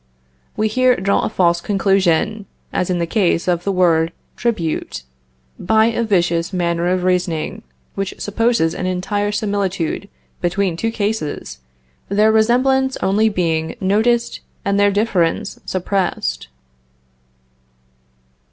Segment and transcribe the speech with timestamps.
[0.57, 5.03] We here draw a false conclusion, as in the case of the word tribute,
[5.59, 7.61] by a vicious manner of reasoning,
[7.93, 10.09] which supposes an entire similitude
[10.41, 11.59] between two cases,
[12.09, 16.47] their resemblance only being noticed and their difference suppressed.